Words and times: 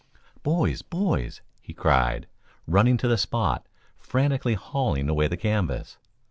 "Boys! 0.41 0.81
boys!" 0.81 1.43
he 1.61 1.75
cried, 1.75 2.25
running 2.65 2.97
to 2.97 3.07
the 3.07 3.19
spot, 3.19 3.67
frantically 3.99 4.55
hauling 4.55 5.07
away 5.07 5.27
the 5.27 5.37
canvas. 5.37 5.99